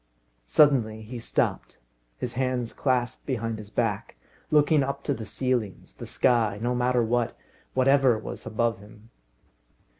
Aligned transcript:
Suddenly 0.47 1.03
he 1.03 1.19
stopped, 1.19 1.77
his 2.17 2.33
hands 2.33 2.73
clasped 2.73 3.27
behind 3.27 3.59
his 3.59 3.69
back, 3.69 4.15
looking 4.49 4.81
up 4.81 5.03
to 5.03 5.13
the 5.13 5.27
ceilings 5.27 5.93
the 5.93 6.07
sky 6.07 6.57
no 6.59 6.73
matter 6.73 7.03
what 7.03 7.37
whatever 7.75 8.17
was 8.17 8.47
above 8.47 8.79
him. 8.79 9.11